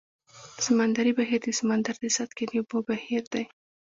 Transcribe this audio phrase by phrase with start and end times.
[0.65, 3.43] سمندري بهیر د سمندر د سطحې د اوبو بهیر دی.